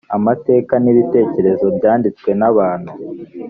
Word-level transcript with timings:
amateka 0.17 0.73
n 0.79 0.85
ibitekerezo 0.91 1.65
byanditswe 1.77 2.29
n 2.39 2.41
abantu 2.49 2.91